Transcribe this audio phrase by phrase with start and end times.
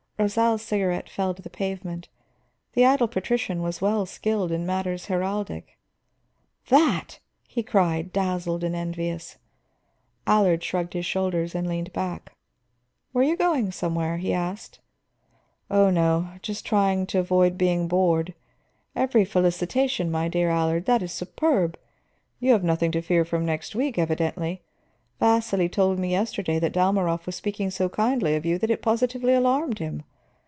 [0.21, 2.07] Rosal's cigarette fell to the pavement;
[2.73, 5.79] the idle patrician was well skilled in matters heraldic.
[6.69, 9.37] "That!" he cried, dazzled and envious.
[10.27, 12.33] Allard shrugged his shoulders and leaned back.
[13.13, 14.77] "Were you going somewhere?" he asked.
[15.71, 18.35] "Oh, no; just trying to avoid being bored.
[18.95, 21.79] Every felicitation, my dear Allard; that is superb.
[22.39, 24.61] You have nothing to fear from next week, evidently.
[25.19, 29.33] Vasili told me yesterday that Dalmorov was speaking so kindly of you that it positively
[29.33, 30.03] alarmed him.